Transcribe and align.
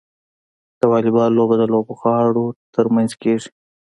د 0.79 0.81
واليبال 0.91 1.29
لوبه 1.37 1.55
د 1.59 1.63
لوبغاړو 1.73 2.45
ترمنځ 2.75 3.11
کیږي. 3.21 3.49